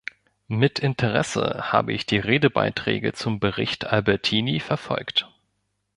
[0.47, 5.29] Mit Interesse habe ich die Redebeiträge zum Bericht Albertini verfolgt.